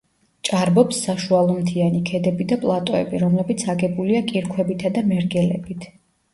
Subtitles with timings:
[0.47, 5.91] ჭარბობს საშუალომთიანი ქედები და პლატოები, რომლებიც აგებულია კირქვებითა და მერგელებით.